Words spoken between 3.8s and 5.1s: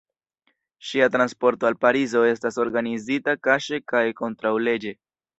kaj kontraŭleĝe.